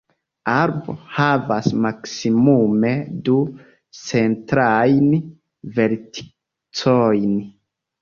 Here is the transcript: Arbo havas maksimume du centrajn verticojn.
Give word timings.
Arbo 0.51 0.95
havas 1.17 1.69
maksimume 1.83 2.95
du 3.29 3.37
centrajn 4.01 5.07
verticojn. 5.81 7.43